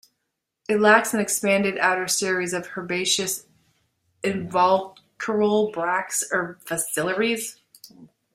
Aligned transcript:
It 0.67 0.79
lacks 0.79 1.13
an 1.13 1.19
expanded 1.19 1.77
outer 1.77 2.07
series 2.07 2.53
of 2.53 2.69
herbaceous 2.75 3.45
involucral 4.23 5.71
bracts 5.71 6.23
or 6.31 6.57
phyllaries. 6.65 7.59